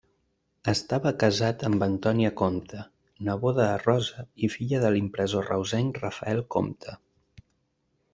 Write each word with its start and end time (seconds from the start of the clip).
Estava 0.71 1.09
casat 1.23 1.65
amb 1.67 1.83
Antònia 1.87 2.31
Compte, 2.39 2.85
neboda 3.27 3.67
de 3.71 3.75
Rosa 3.83 4.25
i 4.47 4.49
filla 4.55 4.81
de 4.85 4.91
l'impressor 4.95 5.47
reusenc 5.51 6.01
Rafael 6.07 6.43
Compte. 6.57 6.97